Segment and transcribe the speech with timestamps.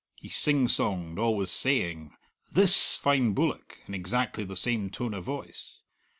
[0.15, 2.15] He sing songed, always saying
[2.51, 5.81] "this fine bullock" in exactly the same tone of voice.